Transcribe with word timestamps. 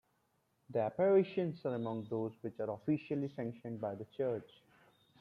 The 0.71 0.79
apparitions 0.79 1.63
are 1.63 1.75
among 1.75 2.05
those 2.09 2.33
which 2.41 2.59
are 2.59 2.71
officially 2.73 3.31
sanctioned 3.35 3.79
by 3.79 3.93
the 3.93 4.05
Church. 4.17 4.49